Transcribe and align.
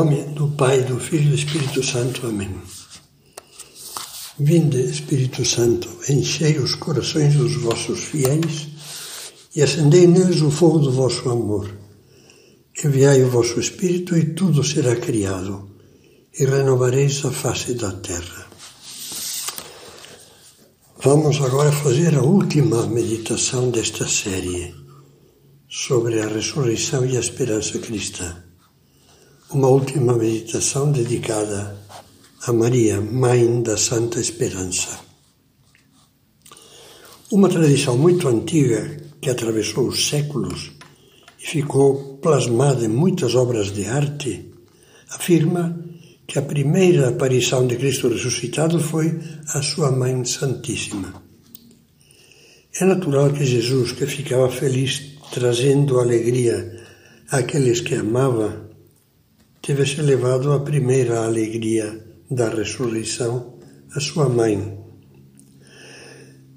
nome 0.00 0.22
do 0.32 0.48
Pai, 0.48 0.82
do 0.82 0.98
Filho 0.98 1.24
e 1.24 1.28
do 1.28 1.34
Espírito 1.34 1.82
Santo. 1.82 2.26
Amém. 2.26 2.50
Vinde, 4.38 4.80
Espírito 4.80 5.44
Santo, 5.44 5.90
enchei 6.08 6.58
os 6.58 6.74
corações 6.74 7.34
dos 7.34 7.54
vossos 7.56 8.04
fiéis 8.04 8.68
e 9.54 9.62
acendei 9.62 10.06
neles 10.06 10.40
o 10.40 10.50
fogo 10.50 10.78
do 10.78 10.90
vosso 10.90 11.28
amor. 11.28 11.70
Enviai 12.82 13.22
o 13.22 13.28
vosso 13.28 13.60
Espírito 13.60 14.16
e 14.16 14.32
tudo 14.32 14.64
será 14.64 14.96
criado, 14.96 15.68
e 16.32 16.46
renovareis 16.46 17.22
a 17.26 17.30
face 17.30 17.74
da 17.74 17.92
terra. 17.92 18.46
Vamos 21.04 21.42
agora 21.42 21.72
fazer 21.72 22.14
a 22.16 22.22
última 22.22 22.86
meditação 22.86 23.70
desta 23.70 24.08
série 24.08 24.74
sobre 25.68 26.22
a 26.22 26.26
ressurreição 26.26 27.04
e 27.04 27.18
a 27.18 27.20
esperança 27.20 27.78
cristã 27.78 28.49
uma 29.52 29.66
última 29.66 30.16
meditação 30.16 30.92
dedicada 30.92 31.76
a 32.46 32.52
Maria, 32.52 33.00
Mãe 33.00 33.60
da 33.62 33.76
Santa 33.76 34.20
Esperança. 34.20 35.00
Uma 37.32 37.48
tradição 37.48 37.98
muito 37.98 38.28
antiga 38.28 38.96
que 39.20 39.28
atravessou 39.28 39.88
os 39.88 40.08
séculos 40.08 40.70
e 41.42 41.46
ficou 41.46 42.18
plasmada 42.18 42.84
em 42.84 42.88
muitas 42.88 43.34
obras 43.34 43.72
de 43.72 43.86
arte 43.86 44.52
afirma 45.10 45.84
que 46.28 46.38
a 46.38 46.42
primeira 46.42 47.08
aparição 47.08 47.66
de 47.66 47.74
Cristo 47.74 48.08
ressuscitado 48.08 48.78
foi 48.78 49.18
a 49.48 49.60
sua 49.60 49.90
Mãe 49.90 50.24
Santíssima. 50.24 51.12
É 52.80 52.84
natural 52.84 53.32
que 53.32 53.44
Jesus, 53.44 53.90
que 53.90 54.06
ficava 54.06 54.48
feliz 54.48 55.16
trazendo 55.32 55.98
alegria 55.98 56.86
àqueles 57.32 57.80
que 57.80 57.96
amava, 57.96 58.69
tivesse 59.70 60.02
levado 60.02 60.52
a 60.52 60.58
primeira 60.58 61.24
alegria 61.24 62.04
da 62.28 62.48
ressurreição 62.48 63.54
a 63.94 64.00
sua 64.00 64.28
mãe. 64.28 64.76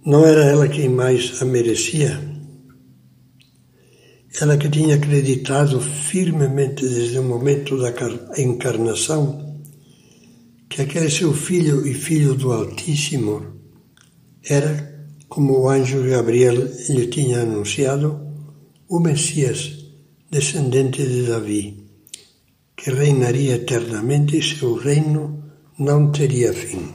Não 0.03 0.25
era 0.25 0.43
ela 0.45 0.67
quem 0.67 0.89
mais 0.89 1.39
a 1.39 1.45
merecia? 1.45 2.19
Ela 4.41 4.57
que 4.57 4.67
tinha 4.67 4.95
acreditado 4.95 5.79
firmemente 5.79 6.87
desde 6.87 7.19
o 7.19 7.23
momento 7.23 7.77
da 7.77 7.93
encarnação 8.35 9.61
que 10.67 10.81
aquele 10.81 11.11
seu 11.11 11.33
filho 11.33 11.85
e 11.85 11.93
filho 11.93 12.33
do 12.33 12.51
Altíssimo 12.51 13.45
era, 14.43 15.07
como 15.29 15.59
o 15.59 15.69
anjo 15.69 16.01
Gabriel 16.09 16.55
lhe 16.89 17.05
tinha 17.05 17.41
anunciado, 17.41 18.19
o 18.89 18.99
Messias, 18.99 19.85
descendente 20.31 21.05
de 21.05 21.27
Davi 21.27 21.82
que 22.75 22.91
reinaria 22.91 23.55
eternamente 23.55 24.37
e 24.37 24.43
seu 24.43 24.75
reino 24.75 25.43
não 25.77 26.11
teria 26.11 26.53
fim. 26.53 26.89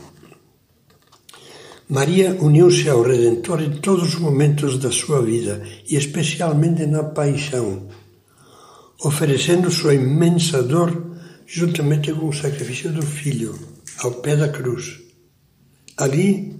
Maria 1.89 2.37
uniu-se 2.41 2.89
ao 2.89 3.03
Redentor 3.03 3.63
em 3.63 3.81
todos 3.81 4.15
os 4.15 4.21
momentos 4.21 4.79
da 4.79 4.93
sua 4.93 5.23
vida 5.23 5.63
e 5.89 5.97
especialmente 5.97 6.85
na 6.85 7.03
paixão, 7.03 7.89
oferecendo 9.03 9.71
sua 9.71 9.95
imensa 9.95 10.63
dor 10.63 11.17
juntamente 11.47 12.13
com 12.13 12.29
o 12.29 12.33
sacrifício 12.33 12.93
do 12.93 13.01
Filho 13.01 13.59
ao 14.01 14.13
pé 14.13 14.37
da 14.37 14.51
cruz. 14.51 15.01
Ali 15.97 16.59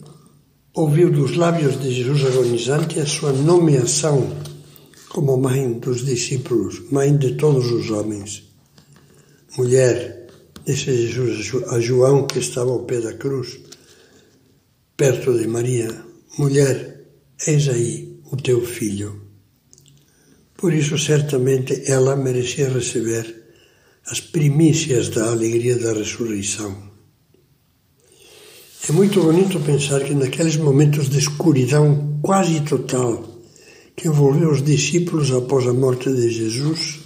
ouviu 0.73 1.11
dos 1.11 1.37
lábios 1.37 1.79
de 1.79 1.93
Jesus 1.93 2.25
agonizante 2.25 2.99
a 2.99 3.05
sua 3.05 3.33
nomeação 3.33 4.35
como 5.11 5.37
mãe 5.37 5.79
dos 5.79 6.07
discípulos, 6.07 6.91
mãe 6.91 7.15
de 7.17 7.35
todos 7.35 7.71
os 7.71 7.91
homens. 7.91 8.48
Mulher, 9.57 10.27
disse 10.65 11.09
Jesus 11.09 11.53
a 11.69 11.81
João 11.81 12.27
que 12.27 12.39
estava 12.39 12.71
ao 12.71 12.85
pé 12.85 13.01
da 13.01 13.15
cruz, 13.15 13.59
perto 14.97 15.37
de 15.39 15.47
Maria: 15.47 15.91
Mulher, 16.39 17.07
eis 17.47 17.69
aí 17.69 18.21
o 18.31 18.37
teu 18.37 18.65
filho. 18.65 19.23
Por 20.57 20.73
isso, 20.73 20.99
certamente, 20.99 21.91
ela 21.91 22.17
merecia 22.17 22.69
receber 22.69 23.27
as 24.07 24.21
primícias 24.21 25.09
da 25.09 25.31
alegria 25.31 25.79
da 25.79 25.93
ressurreição. 25.93 26.89
É 28.89 28.93
muito 28.93 29.23
bonito 29.23 29.61
pensar 29.61 30.03
que 30.03 30.15
naqueles 30.15 30.57
momentos 30.57 31.09
de 31.09 31.19
escuridão 31.19 32.19
quase 32.23 32.61
total 32.63 33.23
que 33.95 34.09
envolveu 34.09 34.51
os 34.51 34.63
discípulos 34.63 35.31
após 35.31 35.67
a 35.67 35.73
morte 35.73 36.11
de 36.11 36.31
Jesus, 36.31 37.01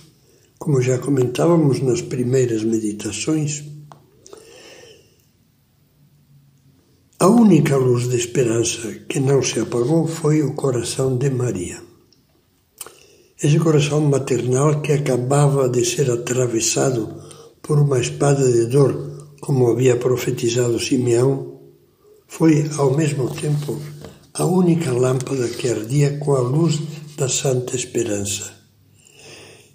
como 0.63 0.81
já 0.81 0.97
comentávamos 0.97 1.81
nas 1.81 2.01
primeiras 2.03 2.63
meditações, 2.63 3.65
a 7.19 7.27
única 7.27 7.77
luz 7.77 8.09
de 8.09 8.15
esperança 8.15 8.93
que 9.09 9.19
não 9.19 9.43
se 9.43 9.59
apagou 9.59 10.07
foi 10.07 10.41
o 10.41 10.55
coração 10.55 11.19
de 11.19 11.31
Maria. 11.31 11.83
Esse 13.43 13.59
coração 13.59 14.03
maternal 14.03 14.81
que 14.83 14.93
acabava 14.93 15.69
de 15.69 15.85
ser 15.85 16.09
atravessado 16.09 17.13
por 17.61 17.81
uma 17.81 17.99
espada 17.99 18.49
de 18.49 18.67
dor, 18.67 19.35
como 19.41 19.69
havia 19.69 19.97
profetizado 19.97 20.79
Simeão, 20.79 21.59
foi 22.29 22.71
ao 22.79 22.97
mesmo 22.97 23.29
tempo 23.35 23.81
a 24.33 24.45
única 24.45 24.93
lâmpada 24.93 25.49
que 25.49 25.69
ardia 25.69 26.21
com 26.21 26.37
a 26.37 26.41
luz 26.41 26.81
da 27.17 27.29
Santa 27.29 27.75
Esperança 27.75 28.62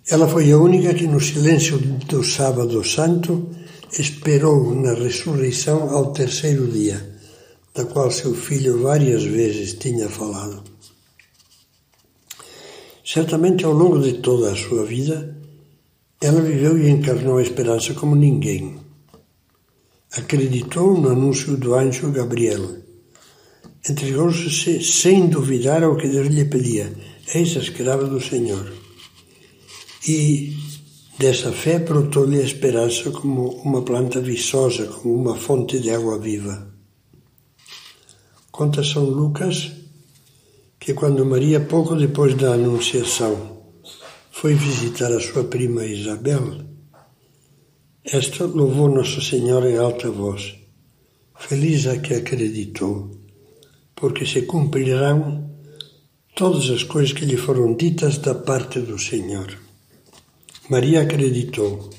ela 0.10 0.28
foi 0.28 0.50
a 0.52 0.58
única 0.58 0.94
que, 0.94 1.06
no 1.06 1.20
silêncio 1.20 1.78
do 1.80 2.24
Sábado 2.24 2.82
Santo, 2.84 3.50
esperou 3.92 4.74
na 4.74 4.94
ressurreição 4.94 5.90
ao 5.90 6.14
terceiro 6.14 6.66
dia, 6.68 7.20
da 7.76 7.84
qual 7.84 8.10
seu 8.10 8.34
filho 8.34 8.82
várias 8.82 9.24
vezes 9.24 9.74
tinha 9.74 10.08
falado. 10.08 10.64
Certamente, 13.04 13.66
ao 13.66 13.74
longo 13.74 14.00
de 14.00 14.14
toda 14.14 14.54
a 14.54 14.56
sua 14.56 14.86
vida, 14.86 15.38
ela 16.22 16.42
viveu 16.42 16.78
e 16.78 16.90
encarnou 16.90 17.38
a 17.38 17.42
esperança 17.42 17.94
como 17.94 18.16
ninguém. 18.16 18.78
Acreditou 20.14 20.98
no 20.98 21.10
anúncio 21.10 21.58
do 21.58 21.76
anjo 21.76 22.12
Gabriel. 22.12 22.78
Entregou-se 23.88 24.82
sem 24.82 25.28
duvidar 25.28 25.84
ao 25.84 25.98
que 25.98 26.08
Deus 26.08 26.28
lhe 26.28 26.46
pedia: 26.46 26.92
Eis 27.34 27.56
a 27.56 27.60
escrava 27.60 28.06
do 28.06 28.20
Senhor 28.20 28.77
e 30.08 30.56
dessa 31.20 31.52
fé 31.52 31.80
brotou-lhe 31.80 32.40
a 32.40 32.44
esperança 32.44 33.12
como 33.12 33.50
uma 33.62 33.82
planta 33.82 34.22
viçosa, 34.22 34.86
como 34.88 35.14
uma 35.14 35.36
fonte 35.36 35.80
de 35.80 35.90
água 35.90 36.18
viva. 36.18 36.74
Conta 38.52 38.84
São 38.84 39.04
Lucas 39.04 39.72
que 40.80 40.94
quando 40.94 41.26
Maria, 41.26 41.60
pouco 41.60 41.96
depois 41.96 42.34
da 42.36 42.54
Anunciação, 42.54 43.58
foi 44.32 44.54
visitar 44.54 45.12
a 45.12 45.20
sua 45.20 45.44
prima 45.44 45.84
Isabel, 45.84 46.66
esta 48.06 48.46
louvou 48.46 48.88
Nossa 48.88 49.20
Senhora 49.20 49.70
em 49.70 49.78
alta 49.78 50.10
voz. 50.10 50.56
Feliz 51.38 51.88
a 51.88 51.98
que 51.98 52.14
acreditou, 52.14 53.12
porque 53.94 54.26
se 54.26 54.44
cumprirão 54.44 55.52
todas 56.34 56.70
as 56.70 56.84
coisas 56.84 57.12
que 57.12 57.26
lhe 57.26 57.36
foram 57.36 57.76
ditas 57.76 58.18
da 58.20 58.34
parte 58.34 58.80
do 58.80 58.98
Senhor. 58.98 59.67
Maria 60.70 61.04
acreditou, 61.04 61.90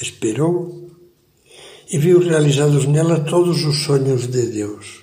esperou 0.00 0.92
e 1.90 1.98
viu 1.98 2.20
realizados 2.20 2.86
nela 2.86 3.18
todos 3.18 3.64
os 3.64 3.78
sonhos 3.82 4.28
de 4.28 4.46
Deus. 4.46 5.02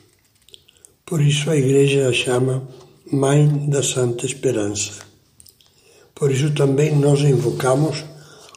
Por 1.05 1.21
isso 1.21 1.51
a 1.51 1.57
Igreja 1.57 2.07
a 2.07 2.13
chama 2.13 2.65
Mãe 3.11 3.69
da 3.69 3.83
Santa 3.83 4.25
Esperança. 4.25 5.01
Por 6.15 6.31
isso 6.31 6.53
também 6.53 6.95
nós 6.95 7.19
a 7.19 7.29
invocamos 7.29 8.05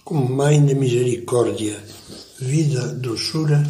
como 0.04 0.28
Mãe 0.28 0.64
de 0.64 0.76
Misericórdia, 0.76 1.82
vida, 2.38 2.86
doçura 2.94 3.60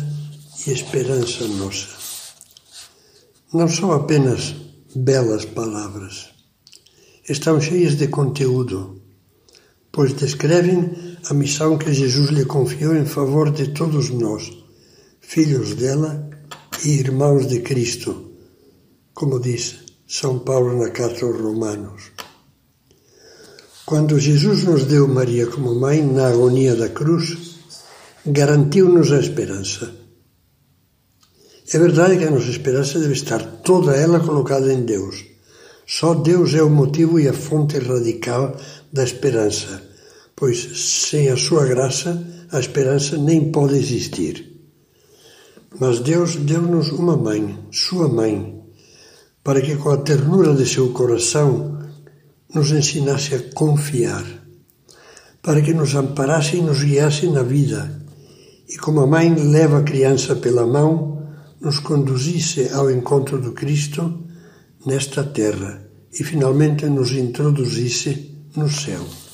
e 0.67 0.73
esperança 0.73 1.49
nossa. 1.49 1.89
Não 3.51 3.67
são 3.67 3.93
apenas 3.93 4.55
belas 4.95 5.47
palavras, 5.47 6.27
estão 7.27 7.59
cheias 7.63 7.97
de 7.97 8.09
conteúdo 8.09 9.06
pois 9.97 10.13
descrevem 10.13 11.17
a 11.31 11.33
missão 11.33 11.79
que 11.79 11.91
Jesus 11.91 12.29
lhe 12.29 12.45
confiou 12.45 12.95
em 12.95 13.07
favor 13.07 13.51
de 13.51 13.69
todos 13.69 14.11
nós, 14.11 14.53
filhos 15.23 15.75
dela 15.75 16.29
e 16.85 16.91
irmãos 17.01 17.47
de 17.49 17.61
Cristo, 17.61 18.31
como 19.15 19.41
diz 19.41 19.77
São 20.07 20.41
Paulo 20.41 20.79
na 20.79 20.91
carta 20.91 21.25
aos 21.25 21.41
Romanos. 21.41 22.13
Quando 23.87 24.21
Jesus 24.21 24.65
nos 24.65 24.85
deu 24.85 25.09
Maria 25.09 25.47
como 25.47 25.75
mãe 25.75 26.03
na 26.03 26.29
agonia 26.29 26.77
da 26.77 26.91
cruz, 26.91 27.57
garantiu-nos 28.27 29.11
a 29.13 29.19
esperança. 29.19 29.95
É 31.73 31.79
verdade 31.79 32.19
que 32.19 32.25
a 32.25 32.31
nossa 32.31 32.51
esperança 32.51 32.99
deve 32.99 33.15
estar 33.15 33.43
toda 33.65 33.97
ela 33.97 34.21
colocada 34.21 34.71
em 34.71 34.85
Deus. 34.85 35.25
Só 35.87 36.15
Deus 36.15 36.53
é 36.53 36.63
o 36.63 36.69
motivo 36.69 37.19
e 37.19 37.29
a 37.29 37.33
fonte 37.33 37.79
radical 37.79 38.57
da 38.93 39.05
esperança, 39.05 39.86
pois 40.37 40.79
sem 40.79 41.31
a 41.31 41.37
sua 41.37 41.65
graça 41.65 42.23
a 42.53 42.61
esperança 42.61 43.17
nem 43.17 43.51
pode 43.51 43.75
existir. 43.75 44.55
Mas 45.81 46.01
Deus 46.01 46.37
deu-nos 46.37 46.91
uma 46.91 47.17
mãe, 47.17 47.59
sua 47.73 48.09
mãe, 48.09 48.63
para 49.43 49.61
que 49.61 49.77
com 49.77 49.91
a 49.91 49.97
ternura 49.97 50.55
de 50.55 50.67
seu 50.67 50.91
coração 50.91 51.79
nos 52.55 52.71
ensinasse 52.71 53.35
a 53.35 53.43
confiar, 53.55 54.25
para 55.43 55.61
que 55.63 55.75
nos 55.75 55.95
amparasse 55.95 56.57
e 56.57 56.63
nos 56.63 56.83
guiasse 56.83 57.27
na 57.29 57.43
vida, 57.43 58.03
e 58.69 58.77
como 58.77 59.01
a 59.01 59.07
mãe 59.07 59.35
leva 59.35 59.79
a 59.79 59.83
criança 59.83 60.37
pela 60.37 60.67
mão, 60.67 61.23
nos 61.61 61.79
conduzisse 61.81 62.69
ao 62.73 62.91
encontro 62.91 63.41
do 63.41 63.53
Cristo 63.53 64.25
nesta 64.85 65.25
terra 65.25 65.83
e 66.13 66.23
finalmente 66.25 66.87
nos 66.87 67.13
introduzisse 67.13 68.35
no 68.55 68.69
céu. 68.69 69.26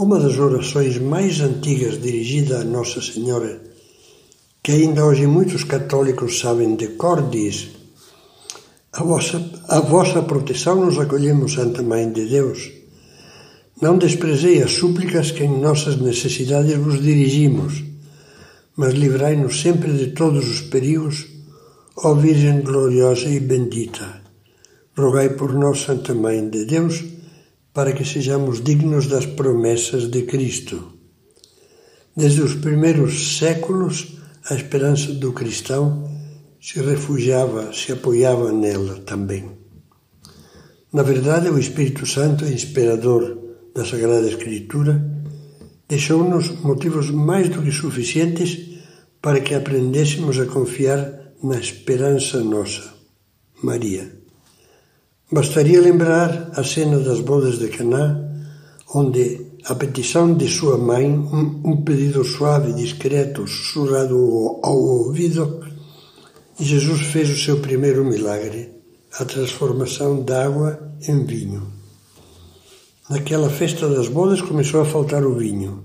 Uma 0.00 0.18
das 0.18 0.38
orações 0.38 0.96
mais 0.96 1.42
antigas 1.42 2.00
dirigida 2.00 2.60
a 2.60 2.64
Nossa 2.64 3.02
Senhora, 3.02 3.60
que 4.62 4.72
ainda 4.72 5.04
hoje 5.04 5.26
muitos 5.26 5.62
católicos 5.62 6.40
sabem 6.40 6.74
de 6.74 6.88
cor, 6.96 7.28
diz: 7.28 7.68
a 8.94 9.04
vossa, 9.04 9.38
a 9.68 9.78
vossa 9.80 10.22
proteção 10.22 10.86
nos 10.86 10.98
acolhemos, 10.98 11.52
Santa 11.52 11.82
Mãe 11.82 12.10
de 12.10 12.24
Deus. 12.24 12.72
Não 13.82 13.98
desprezei 13.98 14.62
as 14.62 14.72
súplicas 14.72 15.32
que 15.32 15.44
em 15.44 15.60
nossas 15.60 16.00
necessidades 16.00 16.78
vos 16.78 17.02
dirigimos, 17.02 17.84
mas 18.76 18.94
livrai-nos 18.94 19.60
sempre 19.60 19.92
de 19.92 20.12
todos 20.12 20.48
os 20.48 20.62
perigos, 20.62 21.26
ó 21.98 22.14
Virgem 22.14 22.62
gloriosa 22.62 23.28
e 23.28 23.38
bendita. 23.38 24.22
Rogai 24.96 25.28
por 25.36 25.52
nós, 25.52 25.80
Santa 25.80 26.14
Mãe 26.14 26.48
de 26.48 26.64
Deus, 26.64 27.19
para 27.72 27.92
que 27.92 28.04
sejamos 28.04 28.62
dignos 28.62 29.06
das 29.06 29.26
promessas 29.26 30.10
de 30.10 30.22
Cristo. 30.22 30.92
Desde 32.16 32.42
os 32.42 32.54
primeiros 32.54 33.38
séculos, 33.38 34.18
a 34.48 34.54
esperança 34.54 35.12
do 35.12 35.32
cristão 35.32 36.08
se 36.60 36.80
refugiava, 36.80 37.72
se 37.72 37.92
apoiava 37.92 38.52
nela 38.52 39.00
também. 39.00 39.50
Na 40.92 41.02
verdade, 41.02 41.48
o 41.48 41.58
Espírito 41.58 42.04
Santo, 42.04 42.44
inspirador 42.44 43.38
da 43.74 43.84
Sagrada 43.84 44.28
Escritura, 44.28 45.00
deixou-nos 45.88 46.60
motivos 46.62 47.10
mais 47.10 47.48
do 47.48 47.62
que 47.62 47.70
suficientes 47.70 48.80
para 49.22 49.40
que 49.40 49.54
aprendêssemos 49.54 50.38
a 50.38 50.46
confiar 50.46 51.32
na 51.42 51.58
esperança 51.58 52.42
nossa, 52.42 52.92
Maria. 53.62 54.19
Bastaria 55.32 55.80
lembrar 55.80 56.50
a 56.56 56.64
cena 56.64 56.98
das 56.98 57.20
bodas 57.20 57.56
de 57.60 57.68
Caná, 57.68 58.18
onde 58.92 59.46
a 59.64 59.76
petição 59.76 60.34
de 60.34 60.48
sua 60.48 60.76
mãe, 60.76 61.06
um, 61.06 61.60
um 61.64 61.84
pedido 61.84 62.24
suave, 62.24 62.72
discreto, 62.72 63.46
sussurrado 63.46 64.16
ao, 64.16 64.66
ao 64.66 64.76
ouvido, 64.76 65.64
Jesus 66.58 67.02
fez 67.02 67.30
o 67.30 67.38
seu 67.38 67.60
primeiro 67.60 68.04
milagre, 68.04 68.72
a 69.20 69.24
transformação 69.24 70.24
da 70.24 70.46
água 70.46 70.94
em 71.06 71.24
vinho. 71.24 71.72
Naquela 73.08 73.50
festa 73.50 73.88
das 73.88 74.08
bodas 74.08 74.42
começou 74.42 74.80
a 74.80 74.84
faltar 74.84 75.24
o 75.24 75.36
vinho. 75.36 75.84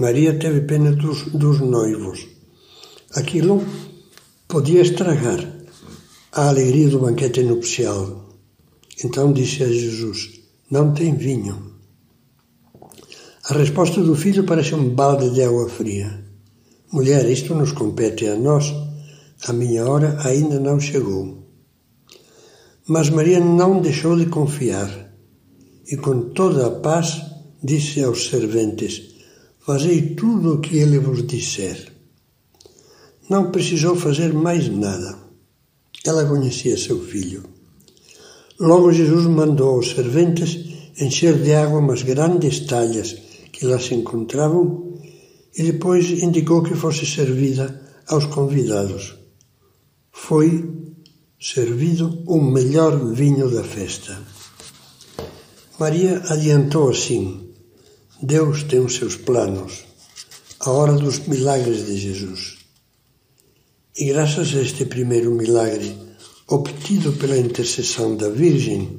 Maria 0.00 0.38
teve 0.38 0.62
pena 0.62 0.92
dos, 0.92 1.24
dos 1.32 1.60
noivos. 1.60 2.26
Aquilo 3.14 3.62
podia 4.46 4.80
estragar 4.80 5.46
a 6.32 6.48
alegria 6.48 6.88
do 6.88 7.00
banquete 7.00 7.42
nupcial. 7.42 8.27
Então 9.04 9.32
disse 9.32 9.62
a 9.62 9.68
Jesus: 9.68 10.40
Não 10.70 10.92
tem 10.92 11.14
vinho. 11.14 11.74
A 13.44 13.54
resposta 13.54 14.02
do 14.02 14.14
filho 14.14 14.44
parece 14.44 14.74
um 14.74 14.90
balde 14.90 15.30
de 15.30 15.42
água 15.42 15.68
fria. 15.68 16.24
Mulher, 16.92 17.24
isto 17.30 17.54
nos 17.54 17.72
compete 17.72 18.26
a 18.26 18.36
nós. 18.36 18.74
A 19.46 19.52
minha 19.52 19.86
hora 19.86 20.18
ainda 20.24 20.58
não 20.58 20.80
chegou. 20.80 21.46
Mas 22.86 23.08
Maria 23.08 23.38
não 23.38 23.80
deixou 23.80 24.18
de 24.18 24.26
confiar 24.26 25.14
e, 25.86 25.96
com 25.96 26.30
toda 26.30 26.66
a 26.66 26.70
paz, 26.70 27.22
disse 27.62 28.02
aos 28.02 28.28
serventes: 28.28 29.14
Fazei 29.60 30.14
tudo 30.14 30.54
o 30.54 30.60
que 30.60 30.76
ele 30.78 30.98
vos 30.98 31.26
disser. 31.26 31.92
Não 33.30 33.52
precisou 33.52 33.94
fazer 33.94 34.32
mais 34.32 34.68
nada. 34.68 35.18
Ela 36.04 36.24
conhecia 36.24 36.76
seu 36.76 37.00
filho. 37.04 37.57
Logo 38.60 38.92
Jesus 38.92 39.26
mandou 39.26 39.76
aos 39.76 39.90
serventes 39.90 40.58
encher 41.00 41.40
de 41.42 41.54
água 41.54 41.78
umas 41.78 42.02
grandes 42.02 42.60
talhas 42.66 43.16
que 43.52 43.64
lá 43.64 43.78
se 43.78 43.94
encontravam 43.94 44.98
e 45.56 45.62
depois 45.62 46.10
indicou 46.22 46.62
que 46.62 46.74
fosse 46.74 47.06
servida 47.06 47.80
aos 48.08 48.26
convidados. 48.26 49.16
Foi 50.10 50.68
servido 51.40 52.24
o 52.26 52.40
melhor 52.40 53.12
vinho 53.12 53.48
da 53.48 53.62
festa. 53.62 54.18
Maria 55.78 56.20
adiantou 56.26 56.90
assim: 56.90 57.52
Deus 58.20 58.64
tem 58.64 58.80
os 58.80 58.96
seus 58.96 59.16
planos, 59.16 59.84
a 60.58 60.70
hora 60.72 60.94
dos 60.94 61.20
milagres 61.28 61.86
de 61.86 61.96
Jesus. 61.96 62.58
E 63.96 64.06
graças 64.06 64.52
a 64.54 64.60
este 64.60 64.84
primeiro 64.84 65.32
milagre, 65.32 66.07
obtido 66.50 67.12
pela 67.12 67.36
intercessão 67.36 68.16
da 68.16 68.30
Virgem, 68.30 68.96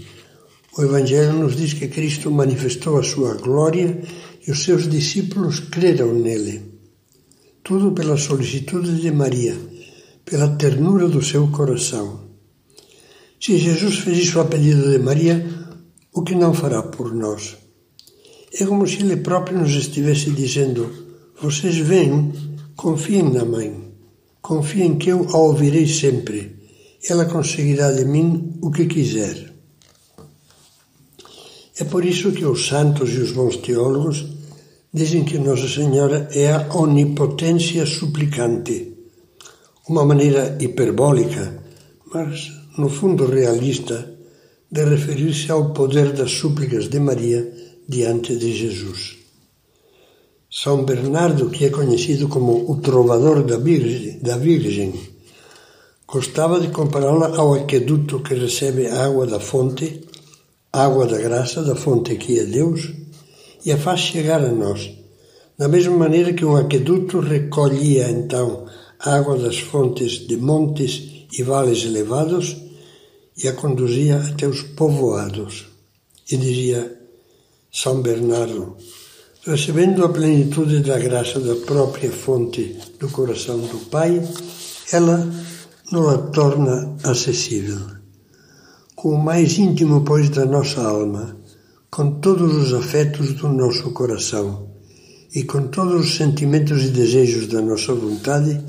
o 0.78 0.84
Evangelho 0.84 1.34
nos 1.34 1.56
diz 1.56 1.74
que 1.74 1.88
Cristo 1.88 2.30
manifestou 2.30 3.00
a 3.00 3.04
sua 3.04 3.34
glória 3.34 4.02
e 4.48 4.52
os 4.52 4.64
seus 4.64 4.88
discípulos 4.88 5.60
creram 5.60 6.14
nele. 6.14 6.62
Tudo 7.64 7.92
pela 7.92 8.18
solicitude 8.18 9.02
de 9.02 9.12
Maria, 9.12 9.58
pela 10.24 10.56
ternura 10.58 11.08
do 11.08 11.24
seu 11.24 11.48
coração. 11.48 12.30
Se 13.42 13.58
Jesus 13.58 13.98
fez 13.98 14.20
isso 14.20 14.40
a 14.40 14.46
pedido 14.46 14.92
de 14.92 15.00
Maria, 15.00 15.44
o 16.14 16.22
que 16.22 16.36
não 16.36 16.54
fará 16.54 16.84
por 16.84 17.16
nós? 17.16 17.58
É 18.54 18.66
como 18.66 18.88
se 18.88 19.02
Ele 19.02 19.18
próprio 19.18 19.58
nos 19.58 19.74
estivesse 19.74 20.30
dizendo: 20.32 20.90
Vocês 21.42 21.78
vêm, 21.78 22.32
confiem 22.76 23.32
na 23.32 23.44
Mãe, 23.44 23.92
confiem 24.40 24.98
que 24.98 25.10
eu 25.10 25.28
a 25.30 25.38
ouvirei 25.38 25.88
sempre 25.88 26.59
ela 27.08 27.26
conseguirá 27.26 27.92
de 27.92 28.06
mim 28.06 28.58
o 28.62 28.72
que 28.72 28.86
quiser. 28.86 29.54
É 31.78 31.84
por 31.86 32.04
isso 32.04 32.32
que 32.32 32.46
os 32.46 32.68
santos 32.68 33.10
e 33.14 33.20
os 33.20 33.32
bons 33.32 33.58
teólogos 33.58 34.26
dizem 34.94 35.24
que 35.24 35.38
Nossa 35.38 35.68
Senhora 35.68 36.28
é 36.34 36.52
a 36.52 36.68
onipotência 36.76 37.86
suplicante, 37.86 38.98
uma 39.88 40.04
maneira 40.04 40.58
hiperbólica, 40.60 41.64
mas 42.14 42.52
no 42.78 42.90
fundo 42.90 43.26
realista, 43.26 44.18
de 44.72 44.84
referir-se 44.84 45.52
ao 45.52 45.74
poder 45.74 46.12
das 46.14 46.32
súplicas 46.32 46.90
de 46.90 47.00
Maria 47.00 47.52
diante 47.88 48.36
de 48.36 48.54
Jesus. 48.54 49.18
São 50.52 50.84
Bernardo, 50.84 51.50
que 51.50 51.66
é 51.66 51.70
conhecido 51.70 52.28
como 52.28 52.70
o 52.70 52.78
trovador 52.78 53.44
da 53.44 53.58
Virgem, 53.58 54.20
da 54.20 54.38
Virgem 54.38 54.94
Gostava 56.12 56.60
de 56.60 56.70
compará-la 56.70 57.38
ao 57.38 57.54
aqueduto 57.54 58.22
que 58.22 58.34
recebe 58.34 58.88
a 58.88 59.06
água 59.06 59.28
da 59.28 59.40
fonte, 59.40 60.02
água 60.74 61.06
da 61.06 61.20
graça, 61.20 61.62
da 61.62 61.76
fonte 61.76 62.16
que 62.16 62.40
é 62.40 62.46
Deus, 62.46 62.92
e 63.64 63.72
a 63.72 63.78
faz 63.78 64.00
chegar 64.00 64.44
a 64.44 64.52
nós, 64.52 64.90
da 65.56 65.68
mesma 65.68 65.96
maneira 65.96 66.34
que 66.34 66.44
um 66.44 66.56
aqueduto 66.56 67.20
recolhia 67.20 68.10
então 68.10 68.66
a 69.00 69.18
água 69.18 69.38
das 69.38 69.60
fontes 69.60 70.28
de 70.28 70.36
montes 70.36 71.28
e 71.32 71.44
vales 71.44 71.84
elevados 71.86 72.58
e 73.38 73.48
a 73.48 73.54
conduzia 73.54 74.18
até 74.18 74.48
os 74.48 74.64
povoados. 74.64 75.68
E 76.32 76.36
dizia 76.38 76.92
São 77.72 78.02
Bernardo, 78.02 78.78
recebendo 79.46 80.04
a 80.04 80.10
plenitude 80.10 80.80
da 80.80 80.98
graça 80.98 81.40
da 81.40 81.56
própria 81.56 82.12
fonte 82.12 82.76
do 83.00 83.10
coração 83.10 83.60
do 83.60 83.78
Pai, 83.92 84.28
ela 84.92 85.30
não 85.92 86.10
a 86.10 86.18
torna 86.18 86.96
acessível. 87.04 87.80
Com 88.96 89.10
o 89.16 89.24
mais 89.24 89.58
íntimo, 89.58 90.04
pois, 90.04 90.30
da 90.30 90.46
nossa 90.46 90.82
alma, 90.82 91.38
com 91.90 92.20
todos 92.20 92.56
os 92.56 92.74
afetos 92.74 93.34
do 93.34 93.50
nosso 93.50 93.92
coração 93.92 94.70
e 95.34 95.44
com 95.44 95.68
todos 95.68 96.06
os 96.06 96.16
sentimentos 96.16 96.84
e 96.84 96.90
desejos 96.90 97.48
da 97.48 97.62
nossa 97.62 97.94
vontade, 97.94 98.62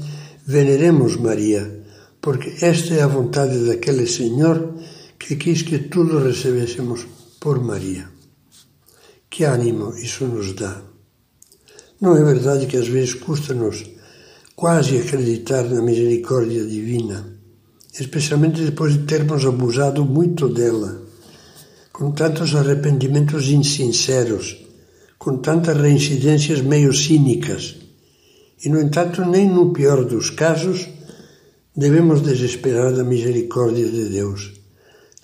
veneremos 0.47 1.17
Maria, 1.17 1.85
porque 2.21 2.65
esta 2.65 2.95
é 2.95 3.03
a 3.03 3.07
vontade 3.07 3.67
daquele 3.67 4.07
Senhor 4.07 4.75
que 5.19 5.37
quis 5.37 5.63
que 5.63 5.79
tudo 5.79 6.19
recebêssemos 6.19 7.07
por 7.39 7.63
Maria. 7.63 8.09
Que 9.29 9.45
ânimo 9.45 9.95
isso 9.97 10.25
nos 10.25 10.55
dá! 10.55 10.83
Não 12.01 12.17
é 12.17 12.25
verdade 12.25 12.67
que 12.67 12.79
às 12.79 12.89
vezes 12.89 13.15
custa-nos 13.15 13.85
quase 14.61 14.99
acreditar 14.99 15.65
na 15.65 15.81
misericórdia 15.81 16.63
divina, 16.67 17.25
especialmente 17.99 18.61
depois 18.61 18.93
de 18.93 19.05
termos 19.05 19.47
abusado 19.47 20.05
muito 20.05 20.51
dela, 20.51 21.01
com 21.91 22.13
tantos 22.13 22.55
arrependimentos 22.55 23.49
insinceros, 23.49 24.63
com 25.19 25.39
tantas 25.39 25.79
reincidências 25.79 26.61
meio 26.61 26.93
cínicas. 26.93 27.77
E, 28.63 28.69
no 28.69 28.79
entanto, 28.79 29.25
nem 29.25 29.49
no 29.49 29.73
pior 29.73 30.05
dos 30.05 30.29
casos 30.29 30.87
devemos 31.75 32.21
desesperar 32.21 32.93
da 32.93 33.03
misericórdia 33.03 33.89
de 33.89 34.11
Deus, 34.11 34.61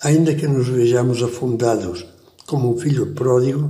ainda 0.01 0.33
que 0.33 0.47
nos 0.47 0.67
vejamos 0.67 1.21
afundados, 1.21 2.03
como 2.47 2.73
um 2.73 2.77
filho 2.79 3.13
pródigo, 3.13 3.69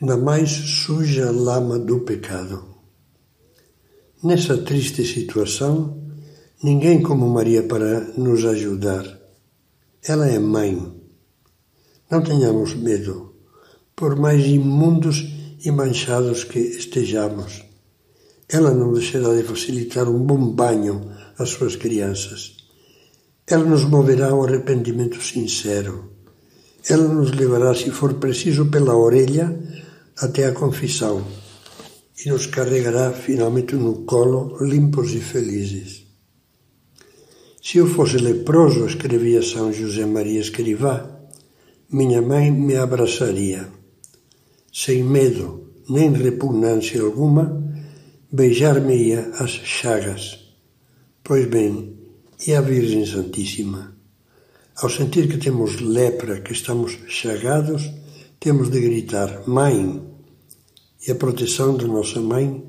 na 0.00 0.16
mais 0.16 0.50
suja 0.50 1.30
lama 1.30 1.78
do 1.78 2.00
pecado. 2.00 2.73
Nessa 4.24 4.56
triste 4.56 5.04
situação, 5.04 6.02
ninguém 6.62 7.02
como 7.02 7.28
Maria 7.28 7.62
para 7.64 8.00
nos 8.16 8.42
ajudar. 8.46 9.04
Ela 10.02 10.26
é 10.26 10.38
mãe. 10.38 10.80
Não 12.10 12.22
tenhamos 12.22 12.72
medo, 12.72 13.34
por 13.94 14.16
mais 14.16 14.46
imundos 14.46 15.28
e 15.62 15.70
manchados 15.70 16.42
que 16.42 16.58
estejamos. 16.58 17.66
Ela 18.48 18.70
não 18.70 18.94
deixará 18.94 19.34
de 19.34 19.42
facilitar 19.42 20.08
um 20.08 20.20
bom 20.20 20.52
banho 20.52 21.12
às 21.38 21.50
suas 21.50 21.76
crianças. 21.76 22.56
Ela 23.46 23.64
nos 23.64 23.84
moverá 23.84 24.30
ao 24.30 24.42
arrependimento 24.42 25.22
sincero. 25.22 26.12
Ela 26.88 27.08
nos 27.08 27.30
levará, 27.32 27.74
se 27.74 27.90
for 27.90 28.14
preciso, 28.14 28.70
pela 28.70 28.96
orelha 28.96 29.54
até 30.16 30.46
a 30.46 30.52
confissão 30.52 31.43
e 32.22 32.28
nos 32.28 32.46
carregará 32.46 33.12
finalmente 33.12 33.74
no 33.74 34.04
colo, 34.04 34.56
limpos 34.64 35.12
e 35.12 35.20
felizes. 35.20 36.04
Se 37.62 37.78
eu 37.78 37.86
fosse 37.86 38.18
leproso, 38.18 38.86
escrevia 38.86 39.42
São 39.42 39.72
José 39.72 40.04
Maria 40.04 40.40
Escrivá, 40.40 41.10
minha 41.90 42.20
mãe 42.20 42.50
me 42.50 42.76
abraçaria. 42.76 43.68
Sem 44.72 45.02
medo 45.02 45.64
nem 45.88 46.12
repugnância 46.12 47.00
alguma, 47.02 47.62
beijar-me-ia 48.30 49.30
as 49.38 49.50
chagas. 49.50 50.54
Pois 51.22 51.46
bem, 51.46 51.96
e 52.46 52.54
a 52.54 52.60
Virgem 52.60 53.06
Santíssima? 53.06 53.94
Ao 54.76 54.90
sentir 54.90 55.28
que 55.28 55.38
temos 55.38 55.80
lepra, 55.80 56.40
que 56.40 56.52
estamos 56.52 56.98
chagados, 57.08 57.90
temos 58.40 58.70
de 58.70 58.80
gritar: 58.80 59.48
Mãe! 59.48 60.13
E 61.06 61.10
a 61.10 61.14
proteção 61.14 61.76
de 61.76 61.86
nossa 61.86 62.20
mãe 62.20 62.62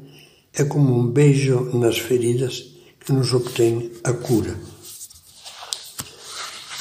é 0.54 0.64
como 0.64 0.94
um 0.94 1.08
beijo 1.08 1.70
nas 1.74 1.98
feridas 1.98 2.76
que 3.00 3.14
nos 3.14 3.34
obtém 3.34 3.92
a 4.04 4.14
cura. 4.14 4.56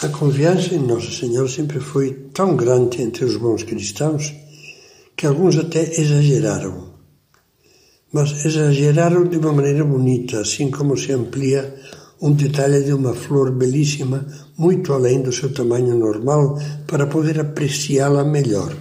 A 0.02 0.08
confiança 0.08 0.74
em 0.74 0.78
Nossa 0.78 1.10
Senhora 1.10 1.48
sempre 1.48 1.80
foi 1.80 2.12
tão 2.34 2.56
grande 2.56 3.00
entre 3.00 3.24
os 3.24 3.36
bons 3.36 3.62
cristãos 3.62 4.34
que 5.16 5.26
alguns 5.26 5.56
até 5.56 5.98
exageraram. 6.00 6.92
Mas 8.12 8.44
exageraram 8.44 9.24
de 9.24 9.38
uma 9.38 9.52
maneira 9.52 9.84
bonita, 9.84 10.40
assim 10.40 10.70
como 10.70 10.96
se 10.96 11.12
amplia 11.12 11.74
um 12.20 12.32
detalhe 12.32 12.82
de 12.82 12.92
uma 12.92 13.14
flor 13.14 13.50
belíssima 13.52 14.26
muito 14.56 14.92
além 14.92 15.22
do 15.22 15.32
seu 15.32 15.52
tamanho 15.52 15.96
normal 15.98 16.58
para 16.86 17.06
poder 17.06 17.40
apreciá-la 17.40 18.24
melhor. 18.24 18.74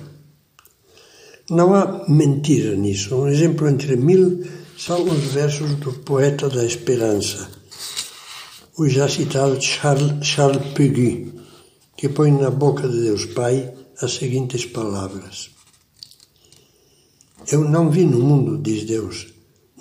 Não 1.53 1.75
há 1.75 2.03
mentira 2.09 2.75
nisso. 2.75 3.15
Um 3.15 3.27
exemplo 3.27 3.69
entre 3.69 3.95
mil 3.95 4.43
são 4.75 5.03
os 5.03 5.19
versos 5.25 5.75
do 5.75 5.93
poeta 5.93 6.49
da 6.49 6.65
esperança, 6.65 7.47
o 8.75 8.89
já 8.89 9.07
citado 9.07 9.61
Charles, 9.61 10.25
Charles 10.25 10.73
Peguy, 10.73 11.31
que 11.95 12.09
põe 12.09 12.31
na 12.31 12.49
boca 12.49 12.89
de 12.89 12.99
Deus 13.01 13.25
Pai 13.27 13.71
as 14.01 14.13
seguintes 14.15 14.65
palavras: 14.65 15.51
Eu 17.51 17.63
não 17.63 17.91
vi 17.91 18.03
no 18.03 18.19
mundo, 18.19 18.57
diz 18.57 18.83
Deus, 18.85 19.27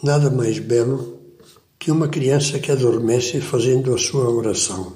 nada 0.03 0.29
mais 0.31 0.59
belo 0.59 1.23
que 1.79 1.91
uma 1.91 2.09
criança 2.09 2.59
que 2.59 2.71
adormece 2.71 3.41
fazendo 3.41 3.95
a 3.95 3.99
sua 3.99 4.29
oração. 4.29 4.93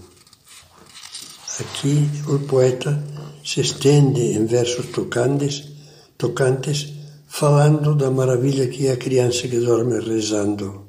Aqui 1.58 2.06
o 2.28 2.38
poeta 2.40 3.02
se 3.42 3.62
estende 3.62 4.20
em 4.20 4.44
versos 4.44 4.84
tocantes 4.88 5.75
tocantes, 6.18 6.92
falando 7.26 7.94
da 7.94 8.10
maravilha 8.10 8.68
que 8.68 8.86
é 8.86 8.92
a 8.92 8.96
criança 8.96 9.48
que 9.48 9.58
dorme 9.58 10.00
rezando. 10.00 10.86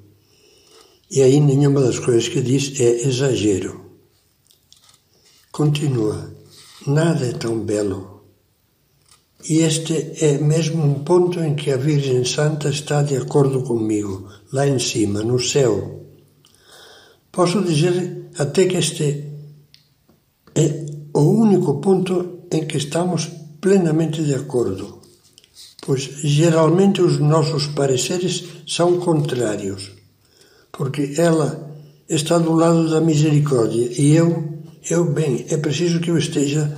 E 1.10 1.22
aí 1.22 1.40
nenhuma 1.40 1.82
das 1.82 2.00
coisas 2.00 2.28
que 2.28 2.42
diz 2.42 2.80
é 2.80 3.08
exagero. 3.08 3.86
Continua, 5.52 6.32
nada 6.86 7.26
é 7.26 7.34
tão 7.34 7.60
belo. 7.60 8.18
E 9.50 9.60
este 9.60 9.94
é 10.24 10.38
mesmo 10.38 10.84
um 10.84 11.04
ponto 11.04 11.40
em 11.40 11.56
que 11.56 11.72
a 11.72 11.78
Virgem 11.78 12.26
Santa 12.26 12.70
está 12.70 13.02
de 13.02 13.16
acordo 13.16 13.64
comigo, 13.64 14.28
lá 14.52 14.68
em 14.68 14.80
cima, 14.80 15.24
no 15.24 15.40
céu. 15.40 16.06
Posso 17.32 17.64
dizer 17.64 18.30
até 18.38 18.66
que 18.66 18.78
este 18.78 19.32
é 20.56 20.86
o 21.14 21.22
único 21.22 21.80
ponto 21.80 22.44
em 22.52 22.66
que 22.66 22.78
estamos 22.78 23.30
plenamente 23.62 24.24
de 24.24 24.34
acordo 24.34 24.97
pois 25.88 26.02
geralmente 26.22 27.02
os 27.02 27.18
nossos 27.18 27.66
pareceres 27.68 28.44
são 28.68 29.00
contrários, 29.00 29.90
porque 30.70 31.14
ela 31.18 31.74
está 32.10 32.38
do 32.38 32.52
lado 32.52 32.90
da 32.90 33.00
misericórdia 33.00 33.90
e 33.98 34.14
eu, 34.14 34.60
eu 34.90 35.06
bem, 35.06 35.46
é 35.50 35.56
preciso 35.56 36.02
que 36.02 36.12
eu 36.12 36.18
esteja 36.18 36.78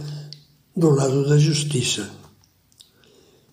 do 0.78 0.92
lado 0.92 1.28
da 1.28 1.40
justiça. 1.40 2.08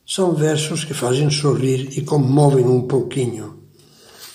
São 0.06 0.34
versos 0.34 0.84
que 0.84 0.92
fazem 0.92 1.30
sorrir 1.30 1.88
e 1.96 2.02
comovem 2.02 2.66
um 2.66 2.82
pouquinho, 2.82 3.54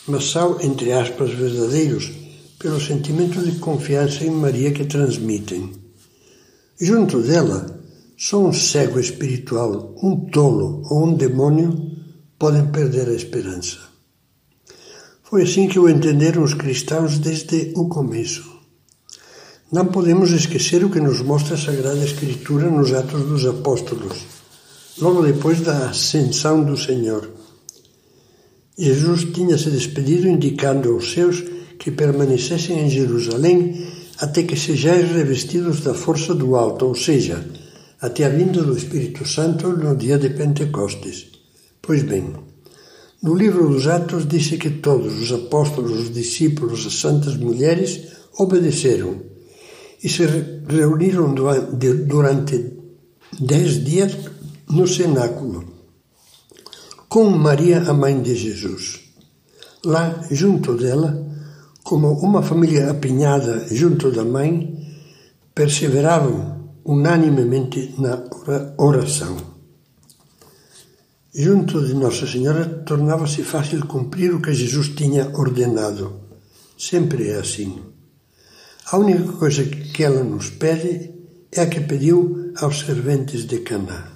mas 0.08 0.32
são, 0.32 0.60
entre 0.60 0.92
aspas, 0.92 1.30
verdadeiros 1.30 2.12
pelo 2.58 2.82
sentimento 2.82 3.40
de 3.40 3.60
confiança 3.60 4.26
em 4.26 4.32
Maria 4.32 4.72
que 4.72 4.86
transmitem. 4.86 5.72
Junto 6.80 7.22
dela, 7.22 7.71
só 8.24 8.38
um 8.38 8.54
cego 8.54 9.00
espiritual, 9.00 9.96
um 10.04 10.16
tolo 10.16 10.84
ou 10.92 11.08
um 11.08 11.14
demônio 11.16 11.90
podem 12.38 12.68
perder 12.68 13.10
a 13.10 13.16
esperança. 13.16 13.80
Foi 15.24 15.42
assim 15.42 15.68
que 15.68 15.80
o 15.80 15.90
entenderam 15.90 16.44
os 16.44 16.54
cristãos 16.54 17.18
desde 17.18 17.74
o 17.76 17.90
começo. 17.90 18.44
Não 19.72 19.88
podemos 19.88 20.30
esquecer 20.30 20.86
o 20.86 20.92
que 20.92 21.00
nos 21.00 21.20
mostra 21.20 21.56
a 21.56 21.58
Sagrada 21.58 22.06
Escritura 22.06 22.70
nos 22.70 22.94
Atos 22.94 23.24
dos 23.24 23.44
Apóstolos, 23.44 24.20
logo 25.00 25.24
depois 25.24 25.62
da 25.62 25.90
ascensão 25.90 26.64
do 26.64 26.78
Senhor. 26.78 27.28
Jesus 28.78 29.34
tinha 29.34 29.58
se 29.58 29.72
despedido 29.72 30.28
indicando 30.28 30.92
aos 30.92 31.12
seus 31.12 31.44
que 31.80 31.90
permanecessem 31.90 32.86
em 32.86 32.90
Jerusalém 32.90 33.84
até 34.20 34.44
que 34.44 34.56
sejais 34.56 35.10
revestidos 35.12 35.82
da 35.82 35.96
força 35.96 36.36
do 36.36 36.56
alto, 36.56 36.86
ou 36.86 36.94
seja, 36.94 37.44
até 38.02 38.26
a 38.26 38.30
vinda 38.30 38.64
do 38.64 38.78
Espírito 38.78 39.28
Santo 39.28 39.70
no 39.70 39.96
dia 39.96 40.18
de 40.18 40.30
Pentecostes. 40.30 41.28
Pois 41.82 42.04
bem, 42.04 42.34
no 43.22 43.36
livro 43.36 43.70
dos 43.70 43.88
Atos 43.88 44.28
disse 44.28 44.58
que 44.58 44.70
todos 44.70 45.22
os 45.22 45.32
apóstolos, 45.32 46.00
os 46.00 46.14
discípulos, 46.14 46.86
as 46.86 46.96
santas 46.96 47.38
mulheres 47.38 48.08
obedeceram 48.38 49.22
e 50.04 50.10
se 50.10 50.26
reuniram 50.68 51.36
durante 52.08 52.74
dez 53.40 53.84
dias 53.84 54.18
no 54.70 54.88
cenáculo 54.88 55.72
com 57.12 57.30
Maria, 57.30 57.82
a 57.82 57.94
mãe 57.94 58.22
de 58.22 58.34
Jesus. 58.34 59.02
Lá, 59.84 60.24
junto 60.32 60.78
dela, 60.78 61.22
como 61.84 62.10
uma 62.14 62.42
família 62.42 62.90
apinhada 62.90 63.68
junto 63.70 64.10
da 64.14 64.24
mãe, 64.24 64.80
perseveravam 65.54 66.51
unanimemente 66.84 67.96
na 67.98 68.24
oração. 68.78 69.38
Junto 71.34 71.86
de 71.86 71.94
Nossa 71.94 72.28
Senhora 72.28 72.66
tornava-se 72.86 73.44
fácil 73.44 73.86
cumprir 73.88 74.34
o 74.34 74.42
que 74.42 74.54
Jesus 74.54 74.90
tinha 74.90 75.30
ordenado. 75.38 76.20
Sempre 76.78 77.30
é 77.30 77.38
assim. 77.38 77.80
A 78.92 78.98
única 78.98 79.32
coisa 79.34 79.64
que 79.64 80.04
ela 80.04 80.24
nos 80.24 80.50
pede 80.50 81.14
é 81.52 81.62
a 81.62 81.68
que 81.68 81.80
pediu 81.82 82.52
aos 82.58 82.80
serventes 82.80 83.46
de 83.46 83.60
Caná. 83.60 84.12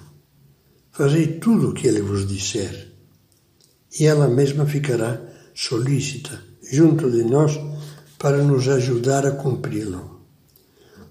Fazei 0.92 1.38
tudo 1.38 1.70
o 1.70 1.72
que 1.72 1.86
ele 1.86 2.00
vos 2.00 2.26
disser, 2.26 2.92
e 3.98 4.04
ela 4.04 4.28
mesma 4.28 4.66
ficará 4.66 5.20
solícita 5.54 6.42
junto 6.70 7.10
de 7.10 7.22
nós 7.22 7.58
para 8.18 8.42
nos 8.42 8.68
ajudar 8.68 9.26
a 9.26 9.32
cumpri-lo. 9.32 10.20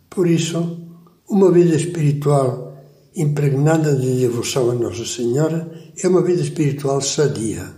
Por 0.10 0.28
isso, 0.28 0.85
uma 1.28 1.52
vida 1.52 1.76
espiritual 1.76 2.78
impregnada 3.16 3.96
de 3.96 4.20
devoção 4.20 4.70
a 4.70 4.76
Nossa 4.76 5.06
Senhora 5.06 5.72
é 5.98 6.08
uma 6.08 6.22
vida 6.22 6.42
espiritual 6.42 7.02
sadia, 7.02 7.74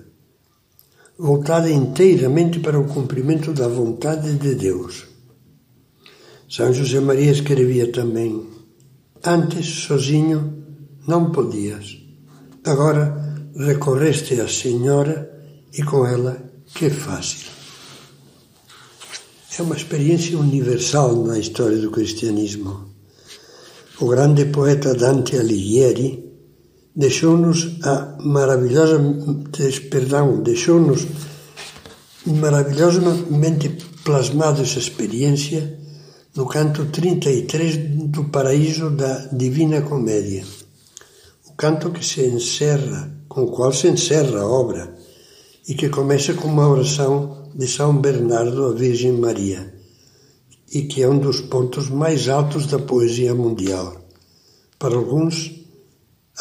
voltada 1.18 1.70
inteiramente 1.70 2.60
para 2.60 2.80
o 2.80 2.88
cumprimento 2.88 3.54
da 3.54 3.68
vontade 3.68 4.34
de 4.34 4.56
Deus. 4.56 5.06
São 6.50 6.74
José 6.74 7.00
Maria 7.00 7.32
escrevia 7.32 7.92
também: 7.92 8.48
Antes, 9.24 9.66
sozinho, 9.84 10.64
não 11.08 11.32
podias. 11.32 11.98
Agora, 12.66 13.50
recorreste 13.56 14.42
à 14.42 14.48
Senhora 14.48 15.32
e 15.74 15.84
com 15.84 16.06
ela 16.06 16.42
que 16.74 16.90
fácil. 16.90 17.48
É 19.58 19.62
uma 19.62 19.76
experiência 19.76 20.38
universal 20.38 21.16
na 21.24 21.40
história 21.40 21.78
do 21.78 21.90
cristianismo. 21.90 22.97
O 24.00 24.06
grande 24.06 24.46
poeta 24.46 24.94
Dante 24.94 25.36
Alighieri 25.36 26.24
deixou-nos 26.96 27.80
a 27.84 28.16
maravilhosa, 28.20 29.02
perdão, 29.90 30.44
deixou-nos 30.44 31.08
maravilhosamente 32.24 33.70
plasmado 34.04 34.62
essa 34.62 34.78
experiência 34.78 35.80
no 36.36 36.46
canto 36.46 36.86
33 36.86 37.78
do 38.12 38.26
Paraíso 38.26 38.92
da 38.92 39.30
Divina 39.34 39.82
Comédia. 39.82 40.44
O 41.48 41.54
canto 41.54 41.90
que 41.90 42.06
se 42.06 42.22
encerra, 42.22 43.12
com 43.28 43.46
o 43.46 43.52
qual 43.52 43.74
se 43.74 43.88
encerra 43.88 44.42
a 44.42 44.48
obra, 44.48 44.94
e 45.68 45.74
que 45.74 45.90
começa 45.90 46.36
com 46.36 46.48
uma 46.48 46.70
oração 46.70 47.50
de 47.56 47.68
São 47.68 47.98
Bernardo 47.98 48.68
à 48.68 48.74
Virgem 48.74 49.14
Maria, 49.14 49.74
e 50.74 50.84
que 50.84 51.02
é 51.02 51.10
um 51.10 51.20
dos 51.20 51.42
pontos 51.42 51.90
mais 51.90 52.28
altos 52.28 52.68
da 52.68 52.80
poesia 52.80 53.34
mundial. 53.34 54.08
Para 54.78 54.96
alguns, 54.96 55.52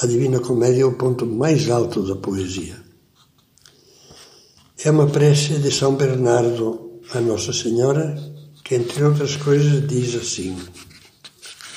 a 0.02 0.06
Divina 0.06 0.40
Comédia 0.40 0.82
é 0.82 0.86
o 0.86 0.94
ponto 0.94 1.24
mais 1.24 1.70
alto 1.70 2.02
da 2.02 2.16
poesia. 2.16 2.76
É 4.84 4.90
uma 4.90 5.06
prece 5.06 5.54
de 5.54 5.70
São 5.70 5.94
Bernardo 5.94 7.00
a 7.14 7.20
Nossa 7.20 7.52
Senhora 7.52 8.14
que, 8.62 8.74
entre 8.74 9.04
outras 9.04 9.36
coisas, 9.36 9.86
diz 9.86 10.14
assim: 10.14 10.56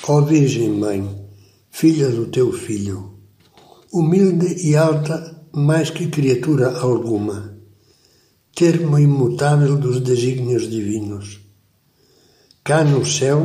Ó 0.06 0.18
oh 0.18 0.24
Virgem 0.24 0.70
Mãe, 0.70 1.08
filha 1.70 2.10
do 2.10 2.26
teu 2.26 2.52
filho, 2.52 3.14
humilde 3.92 4.66
e 4.68 4.76
alta 4.76 5.46
mais 5.52 5.88
que 5.88 6.08
criatura 6.08 6.78
alguma, 6.78 7.56
termo 8.54 8.98
imutável 8.98 9.76
dos 9.76 10.00
desígnios 10.00 10.68
divinos. 10.68 11.40
Cá 12.62 12.84
no 12.84 13.04
céu, 13.06 13.38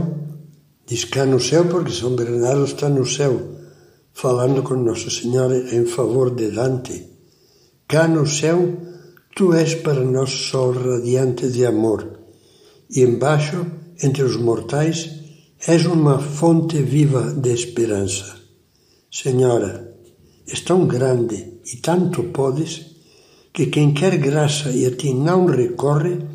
diz 0.86 1.06
cá 1.06 1.26
no 1.26 1.40
céu 1.40 1.66
porque 1.66 1.92
São 1.92 2.16
Bernardo 2.16 2.66
está 2.66 2.90
no 2.90 3.06
céu, 3.06 3.34
falando 4.14 4.62
com 4.62 4.76
Nossa 4.76 5.10
Senhora 5.10 5.58
em 5.74 5.86
favor 5.86 6.36
de 6.36 6.52
Dante. 6.52 7.08
Cá 7.88 8.08
no 8.08 8.28
céu, 8.28 8.78
tu 9.36 9.54
és 9.54 9.76
para 9.76 10.04
nós 10.04 10.30
sol 10.30 10.74
radiante 10.74 11.50
de 11.50 11.66
amor 11.66 12.20
e 12.90 13.02
embaixo, 13.02 13.66
entre 14.04 14.24
os 14.24 14.36
mortais, 14.36 15.10
és 15.66 15.86
uma 15.86 16.20
fonte 16.20 16.82
viva 16.82 17.34
de 17.34 17.54
esperança. 17.54 18.36
Senhora, 19.10 19.96
és 20.46 20.60
tão 20.62 20.86
grande 20.86 21.60
e 21.66 21.78
tanto 21.78 22.24
podes 22.26 22.96
que 23.54 23.68
quem 23.68 23.94
quer 23.94 24.18
graça 24.18 24.70
e 24.72 24.86
a 24.86 24.92
ti 24.92 25.14
não 25.14 25.46
recorre, 25.46 26.35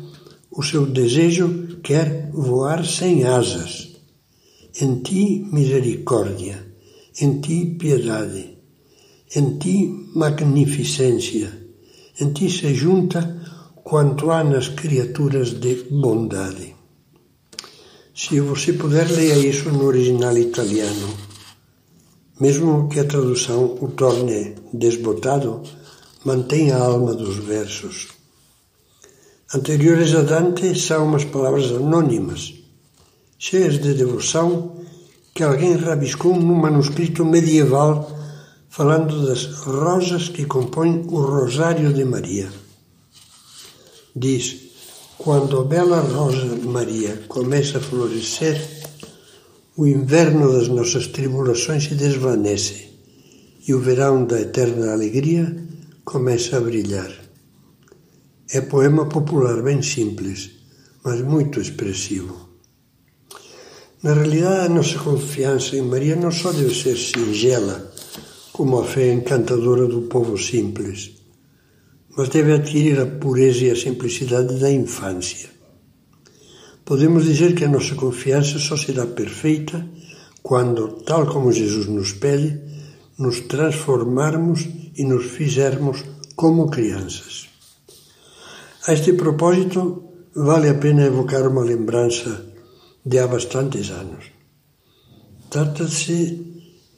o 0.51 0.61
seu 0.61 0.85
desejo 0.85 1.79
quer 1.81 2.29
voar 2.33 2.85
sem 2.85 3.23
asas. 3.23 3.89
Em 4.81 5.01
ti 5.01 5.45
misericórdia, 5.51 6.65
em 7.21 7.39
ti 7.39 7.75
piedade, 7.79 8.57
em 9.35 9.57
ti 9.57 9.75
magnificência, 10.15 11.51
em 12.19 12.33
ti 12.33 12.49
se 12.49 12.73
junta 12.73 13.21
quanto 13.83 14.29
há 14.29 14.43
nas 14.43 14.67
criaturas 14.67 15.51
de 15.59 15.87
bondade. 15.89 16.75
Se 18.13 18.39
você 18.39 18.73
puder, 18.73 19.09
leia 19.09 19.37
isso 19.37 19.69
no 19.71 19.85
original 19.85 20.37
italiano. 20.37 21.09
Mesmo 22.39 22.89
que 22.89 22.99
a 22.99 23.05
tradução 23.05 23.77
o 23.81 23.87
torne 23.89 24.55
desbotado, 24.73 25.61
mantenha 26.25 26.75
a 26.77 26.85
alma 26.85 27.13
dos 27.13 27.37
versos. 27.37 28.20
Anteriores 29.53 30.15
a 30.15 30.21
Dante 30.21 30.79
são 30.79 31.07
umas 31.07 31.25
palavras 31.25 31.71
anônimas, 31.71 32.53
cheias 33.37 33.79
de 33.79 33.93
devoção, 33.93 34.75
que 35.33 35.43
alguém 35.43 35.75
rabiscou 35.75 36.35
num 36.35 36.55
manuscrito 36.55 37.25
medieval 37.25 38.09
falando 38.69 39.27
das 39.27 39.45
rosas 39.45 40.29
que 40.29 40.45
compõem 40.45 41.05
o 41.07 41.19
Rosário 41.19 41.93
de 41.93 42.05
Maria 42.05 42.49
diz: 44.15 44.55
Quando 45.17 45.59
a 45.59 45.63
bela 45.63 45.99
rosa 45.99 46.55
Maria 46.63 47.23
começa 47.27 47.77
a 47.77 47.81
florescer, 47.81 48.61
o 49.77 49.87
inverno 49.87 50.51
das 50.51 50.67
nossas 50.67 51.07
tribulações 51.07 51.85
se 51.85 51.95
desvanece 51.95 52.89
e 53.67 53.73
o 53.73 53.79
verão 53.79 54.25
da 54.25 54.41
eterna 54.41 54.91
alegria 54.91 55.55
começa 56.03 56.57
a 56.57 56.61
brilhar. 56.61 57.11
É 58.53 58.61
poema 58.61 59.05
popular 59.05 59.61
bem 59.61 59.81
simples, 59.81 60.51
mas 61.03 61.21
muito 61.21 61.59
expressivo. 61.59 62.49
Na 64.03 64.13
realidade, 64.13 64.65
a 64.65 64.69
nossa 64.69 64.99
confiança 64.99 65.75
em 65.75 65.81
Maria 65.81 66.15
não 66.15 66.31
só 66.31 66.51
deve 66.51 66.73
ser 66.73 66.97
singela, 66.97 67.91
como 68.51 68.79
a 68.79 68.83
fé 68.83 69.13
encantadora 69.13 69.87
do 69.87 70.01
povo 70.03 70.37
simples 70.37 71.21
mas 72.15 72.29
deve 72.29 72.53
adquirir 72.53 72.99
a 72.99 73.05
pureza 73.05 73.65
e 73.65 73.71
a 73.71 73.75
simplicidade 73.75 74.59
da 74.59 74.71
infância. 74.71 75.49
Podemos 76.83 77.25
dizer 77.25 77.55
que 77.55 77.63
a 77.63 77.69
nossa 77.69 77.95
confiança 77.95 78.59
só 78.59 78.75
será 78.75 79.05
perfeita 79.05 79.87
quando, 80.43 80.87
tal 81.05 81.25
como 81.27 81.51
Jesus 81.51 81.87
nos 81.87 82.11
pede, 82.11 82.59
nos 83.17 83.39
transformarmos 83.41 84.67
e 84.97 85.03
nos 85.05 85.25
fizermos 85.25 86.03
como 86.35 86.69
crianças. 86.69 87.50
A 88.87 88.93
este 88.93 89.13
propósito, 89.13 90.03
vale 90.35 90.69
a 90.69 90.75
pena 90.75 91.05
evocar 91.05 91.47
uma 91.47 91.63
lembrança 91.63 92.45
de 93.05 93.19
há 93.19 93.27
bastantes 93.27 93.89
anos. 93.91 94.25
Trata-se 95.49 96.17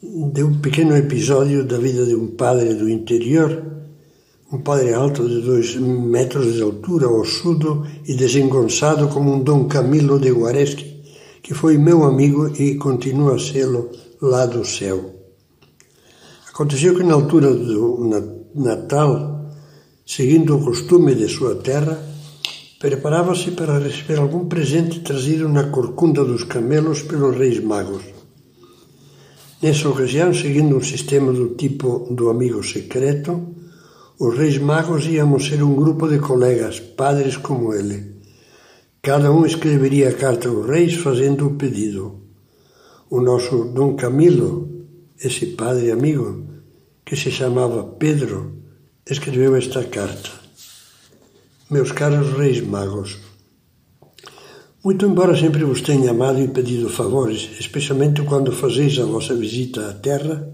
de 0.02 0.44
um 0.44 0.60
pequeno 0.60 0.96
episódio 0.96 1.66
da 1.66 1.78
vida 1.78 2.06
de 2.06 2.16
um 2.16 2.36
padre 2.36 2.74
do 2.76 2.90
interior 2.90 3.74
um 4.54 4.62
padre 4.62 4.94
alto 4.94 5.28
de 5.28 5.42
dois 5.42 5.76
metros 5.78 6.54
de 6.54 6.62
altura, 6.62 7.10
ossudo 7.10 7.88
e 8.08 8.14
desengonçado 8.14 9.08
como 9.08 9.34
um 9.34 9.42
Dom 9.42 9.68
Camilo 9.68 10.20
de 10.20 10.30
Guareschi, 10.30 11.02
que 11.42 11.56
foi 11.56 11.76
meu 11.76 12.04
amigo 12.04 12.48
e 12.62 12.76
continua 12.76 13.36
a 13.36 13.40
sê-lo 13.40 13.90
lá 14.22 14.46
do 14.46 14.64
céu. 14.64 15.10
Aconteceu 16.48 16.96
que 16.96 17.02
na 17.02 17.16
altura 17.16 17.52
do 17.52 18.08
Natal, 18.54 19.33
seguindo 20.06 20.58
o 20.58 20.64
costume 20.64 21.16
de 21.16 21.28
sua 21.28 21.56
terra, 21.56 21.98
preparava-se 22.80 23.52
para 23.52 23.80
receber 23.80 24.20
algum 24.20 24.48
presente 24.48 25.00
trazido 25.00 25.48
na 25.48 25.66
corcunda 25.66 26.24
dos 26.24 26.44
camelos 26.44 27.02
pelos 27.02 27.38
reis 27.38 27.60
magos. 27.64 28.04
Nessa 29.62 29.88
ocasião, 29.88 30.34
seguindo 30.34 30.76
um 30.76 30.82
sistema 30.82 31.32
do 31.32 31.56
tipo 31.56 32.08
do 32.12 32.30
amigo 32.30 32.62
secreto, 32.62 33.56
os 34.20 34.38
Reis 34.38 34.58
Magos 34.58 35.06
íamos 35.06 35.48
ser 35.48 35.64
um 35.64 35.74
grupo 35.74 36.08
de 36.08 36.20
colegas, 36.20 36.80
padres 36.80 37.38
como 37.38 37.74
ele. 37.74 38.14
Cada 39.02 39.32
um 39.32 39.46
escreveria 39.46 40.10
a 40.10 40.14
carta 40.14 40.50
aos 40.50 40.68
reis 40.68 40.96
fazendo 40.96 41.48
o 41.48 41.56
pedido. 41.56 42.20
O 43.10 43.22
nosso 43.22 43.66
Dom 43.66 43.96
Camilo, 43.96 44.70
esse 45.18 45.48
padre 45.48 45.92
amigo, 45.92 46.46
que 47.06 47.16
se 47.16 47.32
chamava 47.32 47.84
Pedro, 47.84 48.63
escreveu 49.10 49.54
esta 49.58 49.84
carta. 49.84 50.30
Meus 51.70 51.92
caros 51.92 52.38
Reis 52.38 52.62
Magos, 52.66 53.18
muito 54.82 55.06
embora 55.06 55.38
sempre 55.38 55.66
vos 55.66 55.82
tenha 55.82 56.12
amado 56.12 56.40
e 56.40 56.48
pedido 56.48 56.90
favores, 56.90 57.50
especialmente 57.60 58.22
quando 58.22 58.54
fazeis 58.54 58.98
a 59.00 59.06
vossa 59.06 59.36
visita 59.36 59.90
à 59.90 59.94
Terra, 59.94 60.48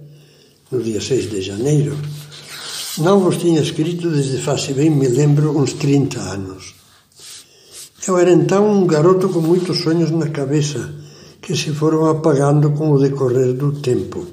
no 0.72 0.82
dia 0.82 1.00
6 1.00 1.30
de 1.30 1.42
janeiro, 1.42 1.96
não 2.98 3.20
vos 3.20 3.38
tinha 3.38 3.62
escrito 3.62 4.10
desde 4.10 4.40
faz 4.40 4.66
bem 4.68 4.90
me 4.90 5.08
lembro 5.08 5.56
uns 5.56 5.74
30 5.74 6.20
anos. 6.20 6.74
Eu 8.08 8.18
era 8.18 8.32
então 8.32 8.68
um 8.68 8.88
garoto 8.88 9.30
com 9.30 9.42
muitos 9.42 9.80
sonhos 9.82 10.10
na 10.10 10.30
cabeça, 10.30 10.92
que 11.40 11.56
se 11.56 11.72
foram 11.72 12.08
apagando 12.08 12.72
com 12.72 12.92
o 12.92 13.00
decorrer 13.00 13.54
do 13.54 13.74
tempo. 13.74 14.26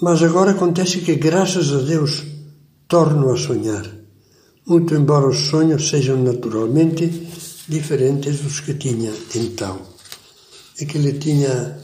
Mas 0.00 0.22
agora 0.22 0.52
acontece 0.52 1.00
que, 1.00 1.16
graças 1.16 1.72
a 1.72 1.78
Deus, 1.78 2.37
torno 2.88 3.32
a 3.32 3.36
sonhar, 3.36 3.86
muito 4.66 4.94
embora 4.94 5.28
os 5.28 5.38
sonhos 5.50 5.88
sejam 5.88 6.22
naturalmente 6.22 7.28
diferentes 7.68 8.40
dos 8.40 8.60
que 8.60 8.74
tinha 8.74 9.12
então. 9.34 9.78
E 10.80 10.86
que 10.86 10.98
ele 10.98 11.14
tinha, 11.18 11.78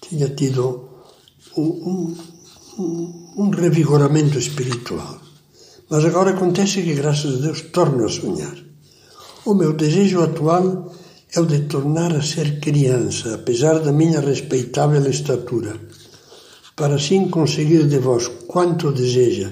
tinha 0.00 0.28
tido 0.30 0.88
um, 1.56 2.16
um 2.78 3.20
um 3.36 3.50
revigoramento 3.50 4.38
espiritual. 4.38 5.18
Mas 5.88 6.04
agora 6.04 6.30
acontece 6.30 6.82
que, 6.82 6.94
graças 6.94 7.36
a 7.36 7.46
Deus, 7.46 7.62
torno 7.72 8.04
a 8.04 8.08
sonhar. 8.08 8.56
O 9.44 9.54
meu 9.54 9.72
desejo 9.72 10.22
atual 10.22 10.94
é 11.32 11.40
o 11.40 11.46
de 11.46 11.60
tornar 11.60 12.14
a 12.14 12.22
ser 12.22 12.60
criança, 12.60 13.34
apesar 13.34 13.78
da 13.80 13.92
minha 13.92 14.20
respeitável 14.20 15.08
estatura, 15.08 15.74
para 16.76 16.96
assim 16.96 17.28
conseguir 17.28 17.86
de 17.86 17.98
vós 17.98 18.28
quanto 18.46 18.92
deseja 18.92 19.50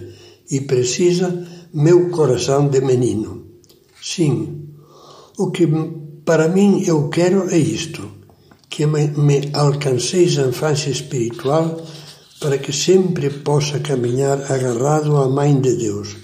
e 0.50 0.61
precisa 0.62 1.46
meu 1.72 2.11
coração 2.11 2.68
de 2.68 2.80
menino. 2.80 3.46
Sim, 4.02 4.68
o 5.37 5.50
que 5.50 5.66
para 6.24 6.48
mim 6.48 6.82
eu 6.87 7.08
quero 7.08 7.50
é 7.50 7.58
isto: 7.58 8.08
que 8.68 8.87
me, 8.87 9.08
me 9.08 9.50
alcanceis 9.52 10.38
a 10.38 10.46
infância 10.46 10.90
espiritual 10.90 11.80
para 12.40 12.58
que 12.58 12.72
sempre 12.72 13.30
possa 13.30 13.80
caminhar 13.80 14.50
agarrado 14.50 15.16
à 15.16 15.28
Mãe 15.28 15.61
de 15.61 15.74
Deus, 15.76 16.16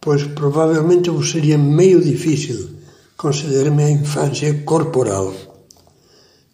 pois 0.00 0.24
provavelmente 0.24 1.10
vos 1.10 1.30
seria 1.30 1.58
meio 1.58 2.00
difícil 2.02 2.70
conceder-me 3.16 3.82
a 3.82 3.90
infância 3.90 4.62
corporal. 4.64 5.34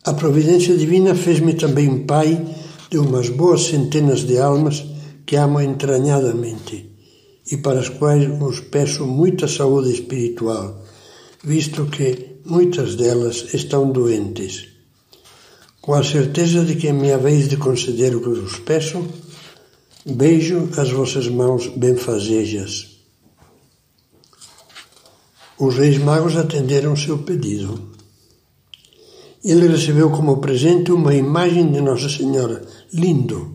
A 0.04 0.12
providência 0.14 0.76
divina 0.76 1.14
fez-me 1.14 1.54
também 1.54 2.04
pai 2.04 2.44
de 2.90 2.98
umas 2.98 3.28
boas 3.28 3.66
centenas 3.66 4.20
de 4.20 4.38
almas 4.38 4.84
que 5.26 5.36
amo 5.36 5.60
entranhadamente 5.60 6.94
e 7.50 7.56
para 7.58 7.80
as 7.80 7.88
quais 7.88 8.26
vos 8.38 8.60
peço 8.60 9.06
muita 9.06 9.46
saúde 9.46 9.92
espiritual, 9.92 10.82
visto 11.42 11.86
que 11.86 12.38
muitas 12.44 12.94
delas 12.94 13.52
estão 13.52 13.90
doentes. 13.90 14.68
Com 15.80 15.94
a 15.94 16.02
certeza 16.02 16.64
de 16.64 16.76
que 16.76 16.92
me 16.92 17.12
haveis 17.12 17.48
de 17.48 17.56
conceder 17.58 18.16
o 18.16 18.20
que 18.20 18.28
vos 18.40 18.58
peço, 18.60 19.06
beijo 20.06 20.70
as 20.78 20.90
vossas 20.90 21.28
mãos 21.28 21.68
benfazejas. 21.68 22.94
Os 25.58 25.76
reis 25.76 25.98
magos 25.98 26.36
atenderam 26.36 26.96
seu 26.96 27.18
pedido. 27.18 27.92
Ele 29.44 29.68
recebeu 29.68 30.10
como 30.10 30.38
presente 30.38 30.90
uma 30.90 31.14
imagem 31.14 31.70
de 31.70 31.80
Nossa 31.82 32.08
Senhora, 32.08 32.66
lindo, 32.94 33.53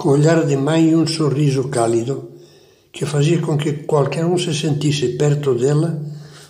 com 0.00 0.08
olhar 0.08 0.46
de 0.46 0.56
mãe 0.56 0.88
e 0.88 0.96
um 0.96 1.06
sorriso 1.06 1.68
cálido, 1.68 2.30
que 2.90 3.04
fazia 3.04 3.38
com 3.42 3.58
que 3.58 3.84
qualquer 3.84 4.24
um 4.24 4.38
se 4.38 4.54
sentisse 4.54 5.08
perto 5.18 5.54
dela 5.54 6.02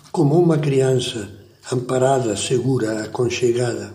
como 0.09 0.39
uma 0.39 0.57
criança, 0.57 1.29
amparada, 1.69 2.37
segura, 2.37 3.03
aconchegada. 3.03 3.93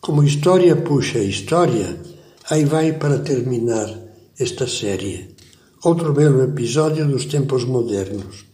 Como 0.00 0.24
história 0.24 0.74
puxa 0.74 1.18
história, 1.18 2.00
aí 2.48 2.64
vai 2.64 2.94
para 2.94 3.18
terminar 3.18 3.94
esta 4.40 4.66
série. 4.66 5.36
Outro 5.84 6.14
belo 6.14 6.42
episódio 6.42 7.06
dos 7.06 7.26
tempos 7.26 7.66
modernos. 7.66 8.46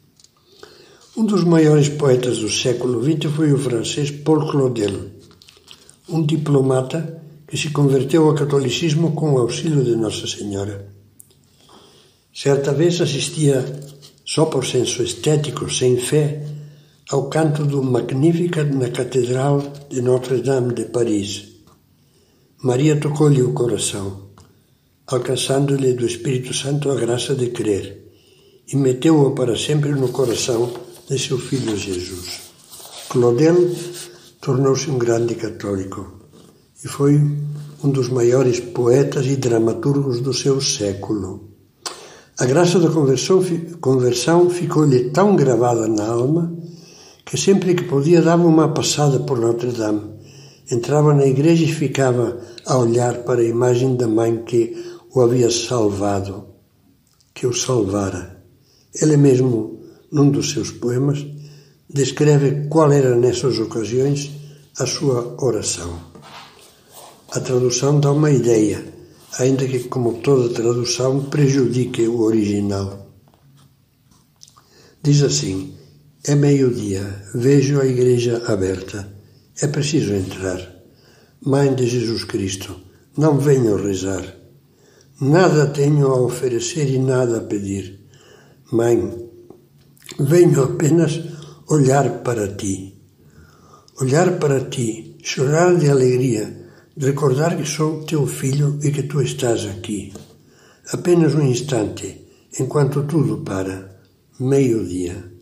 Um 1.16 1.24
dos 1.24 1.44
maiores 1.44 1.88
poetas 1.88 2.38
do 2.38 2.50
século 2.50 3.00
XX 3.04 3.32
foi 3.32 3.52
o 3.52 3.58
francês 3.58 4.10
Paul 4.10 4.50
Claudel, 4.50 5.10
um 6.08 6.26
diplomata 6.26 7.23
que 7.54 7.60
se 7.60 7.70
converteu 7.70 8.28
ao 8.28 8.34
catolicismo 8.34 9.12
com 9.12 9.34
o 9.34 9.38
auxílio 9.38 9.84
de 9.84 9.94
Nossa 9.94 10.26
Senhora. 10.26 10.92
Certa 12.34 12.72
vez 12.72 13.00
assistia, 13.00 13.64
só 14.26 14.46
por 14.46 14.66
senso 14.66 15.04
estético, 15.04 15.70
sem 15.70 15.96
fé, 15.96 16.44
ao 17.10 17.28
canto 17.28 17.64
do 17.64 17.80
Magnificat 17.80 18.68
na 18.74 18.90
Catedral 18.90 19.62
de 19.88 20.02
Notre-Dame 20.02 20.74
de 20.74 20.86
Paris. 20.86 21.44
Maria 22.60 22.98
tocou-lhe 22.98 23.40
o 23.40 23.52
coração, 23.52 24.30
alcançando-lhe 25.06 25.92
do 25.92 26.06
Espírito 26.06 26.52
Santo 26.52 26.90
a 26.90 26.96
graça 26.96 27.36
de 27.36 27.50
crer, 27.50 28.10
e 28.66 28.74
meteu-o 28.74 29.30
para 29.30 29.56
sempre 29.56 29.92
no 29.92 30.08
coração 30.08 30.74
de 31.08 31.16
seu 31.20 31.38
filho 31.38 31.76
Jesus. 31.76 32.50
Claudel 33.08 33.70
tornou-se 34.40 34.90
um 34.90 34.98
grande 34.98 35.36
católico 35.36 36.23
e 36.84 36.88
foi 36.88 37.20
um 37.82 37.90
dos 37.90 38.08
maiores 38.08 38.60
poetas 38.60 39.26
e 39.26 39.36
dramaturgos 39.36 40.20
do 40.20 40.34
seu 40.34 40.60
século. 40.60 41.54
A 42.38 42.46
graça 42.46 42.78
da 42.78 42.90
conversão, 42.90 43.42
conversão 43.80 44.50
ficou-lhe 44.50 45.10
tão 45.10 45.34
gravada 45.34 45.88
na 45.88 46.06
alma 46.06 46.52
que 47.24 47.38
sempre 47.38 47.74
que 47.74 47.84
podia 47.84 48.20
dava 48.20 48.46
uma 48.46 48.68
passada 48.68 49.20
por 49.20 49.38
Notre 49.38 49.72
Dame. 49.72 50.14
Entrava 50.70 51.14
na 51.14 51.26
igreja 51.26 51.64
e 51.64 51.72
ficava 51.72 52.38
a 52.66 52.76
olhar 52.76 53.18
para 53.18 53.40
a 53.40 53.44
imagem 53.44 53.96
da 53.96 54.06
mãe 54.06 54.42
que 54.44 54.76
o 55.14 55.20
havia 55.20 55.50
salvado, 55.50 56.44
que 57.32 57.46
o 57.46 57.52
salvara. 57.52 58.42
Ele 58.94 59.16
mesmo, 59.16 59.80
num 60.10 60.30
dos 60.30 60.50
seus 60.50 60.70
poemas, 60.70 61.24
descreve 61.88 62.66
qual 62.68 62.90
era 62.92 63.14
nessas 63.14 63.58
ocasiões 63.58 64.30
a 64.78 64.86
sua 64.86 65.36
oração. 65.38 66.13
A 67.34 67.40
tradução 67.40 67.98
dá 67.98 68.12
uma 68.12 68.30
ideia, 68.30 68.84
ainda 69.40 69.66
que, 69.66 69.80
como 69.88 70.20
toda 70.20 70.54
tradução, 70.54 71.24
prejudique 71.24 72.06
o 72.06 72.20
original. 72.20 73.10
Diz 75.02 75.20
assim: 75.20 75.74
é 76.22 76.36
meio-dia, 76.36 77.24
vejo 77.34 77.80
a 77.80 77.86
igreja 77.86 78.40
aberta. 78.46 79.12
É 79.60 79.66
preciso 79.66 80.14
entrar. 80.14 80.60
Mãe 81.44 81.74
de 81.74 81.88
Jesus 81.88 82.22
Cristo, 82.22 82.76
não 83.18 83.36
venho 83.36 83.82
rezar. 83.82 84.24
Nada 85.20 85.66
tenho 85.66 86.06
a 86.06 86.20
oferecer 86.20 86.88
e 86.88 86.98
nada 87.00 87.38
a 87.38 87.40
pedir. 87.40 87.98
Mãe, 88.70 89.28
venho 90.20 90.62
apenas 90.62 91.20
olhar 91.68 92.22
para 92.22 92.46
ti. 92.54 92.94
Olhar 94.00 94.38
para 94.38 94.60
ti, 94.60 95.18
chorar 95.20 95.74
de 95.76 95.90
alegria, 95.90 96.63
recordar 96.96 97.56
que 97.56 97.66
sou 97.66 98.04
teu 98.04 98.26
filho 98.26 98.78
e 98.82 98.90
que 98.90 99.02
tu 99.04 99.20
estás 99.20 99.66
aqui. 99.66 100.12
Apenas 100.92 101.34
um 101.34 101.42
instante, 101.42 102.26
enquanto 102.58 103.04
tudo 103.04 103.38
para. 103.38 104.00
Meio-dia 104.38 105.34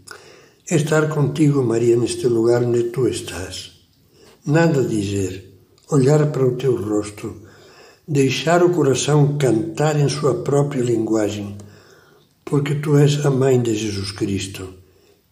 estar 0.71 1.09
contigo, 1.09 1.63
Maria, 1.63 1.97
neste 1.97 2.27
lugar 2.27 2.63
onde 2.63 2.85
tu 2.85 3.07
estás. 3.07 3.73
Nada 4.47 4.83
dizer, 4.83 5.53
olhar 5.91 6.31
para 6.33 6.47
o 6.47 6.57
teu 6.57 6.77
rosto, 6.77 7.43
deixar 8.07 8.63
o 8.63 8.71
coração 8.71 9.37
cantar 9.37 9.99
em 9.99 10.09
sua 10.09 10.43
própria 10.43 10.83
linguagem, 10.83 11.57
porque 12.45 12.77
tu 12.77 12.97
és 12.97 13.25
a 13.25 13.31
mãe 13.31 13.61
de 13.61 13.75
Jesus 13.75 14.13
Cristo, 14.13 14.69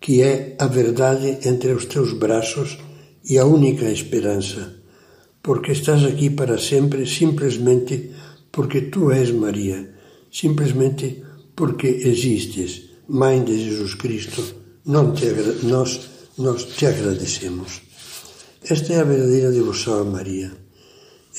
que 0.00 0.22
é 0.22 0.56
a 0.59 0.66
verdade 0.66 1.38
entre 1.48 1.72
os 1.72 1.87
teus 1.87 2.12
braços 2.12 2.78
e 3.24 3.38
a 3.38 3.44
única 3.44 3.90
esperança, 3.90 4.79
porque 5.42 5.72
estás 5.72 6.05
aqui 6.05 6.31
para 6.31 6.59
sempre 6.59 7.07
simplesmente 7.07 8.11
porque 8.53 8.83
tu 8.83 9.11
és 9.11 9.31
Maria, 9.31 9.90
simplesmente 10.31 11.22
porque 11.57 11.87
existes, 11.87 12.83
mãe 13.09 13.42
de 13.42 13.64
Jesus 13.64 13.94
Cristo 13.94 14.42
te, 15.16 15.66
nós, 15.66 16.00
nós 16.37 16.64
te 16.64 16.87
agradecemos. 16.87 17.83
Esta 18.68 18.92
é 18.92 19.00
a 19.00 19.05
verdadeira 19.05 19.50
devoção 19.50 20.00
a 20.00 20.05
Maria. 20.05 20.53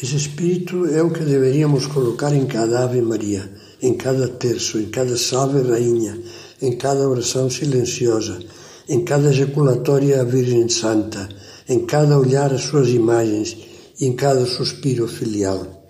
Esse 0.02 0.16
espírito 0.16 0.86
é 0.86 1.04
o 1.04 1.12
que 1.12 1.24
deveríamos 1.24 1.86
colocar 1.86 2.34
em 2.34 2.46
cada 2.46 2.84
Ave 2.84 3.02
Maria, 3.02 3.52
em 3.82 3.94
cada 3.94 4.28
terço, 4.28 4.80
em 4.80 4.90
cada 4.90 5.18
salve 5.18 5.62
rainha, 5.62 6.18
em 6.62 6.78
cada 6.78 7.08
oração 7.08 7.50
silenciosa, 7.50 8.40
em 8.88 9.04
cada 9.04 9.30
ejaculatória 9.30 10.22
à 10.22 10.24
Virgem 10.24 10.68
Santa, 10.70 11.30
em 11.68 11.86
cada 11.86 12.18
olhar 12.18 12.54
às 12.54 12.62
suas 12.62 12.90
imagens 12.90 13.58
em 14.02 14.14
cada 14.16 14.46
suspiro 14.46 15.08
filial. 15.08 15.88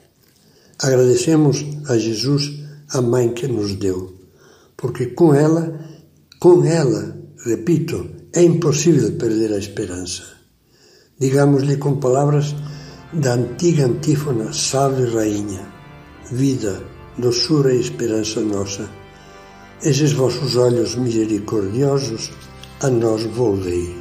Agradecemos 0.78 1.66
a 1.88 1.98
Jesus 1.98 2.52
a 2.90 3.02
mãe 3.02 3.34
que 3.34 3.48
nos 3.48 3.74
deu, 3.76 4.14
porque 4.78 5.08
com 5.08 5.34
ela, 5.34 5.80
com 6.40 6.64
ela 6.66 7.22
Repito, 7.44 8.08
é 8.34 8.44
impossível 8.44 9.14
perder 9.14 9.52
a 9.54 9.58
esperança. 9.58 10.22
Digámoslhe 11.20 11.78
com 11.78 11.98
palavras 11.98 12.56
da 13.14 13.34
antiga 13.34 13.88
antífona 13.88 14.54
Salve 14.54 15.06
Rainha, 15.06 15.68
vida, 16.32 16.84
doçura 17.18 17.74
e 17.74 17.82
esperança 17.82 18.42
nossa. 18.42 18.88
Esses 19.82 20.12
vossos 20.12 20.56
olhos 20.56 20.94
misericordiosos 20.96 22.30
a 22.80 22.92
nós 22.92 23.24
volvei. 23.24 24.01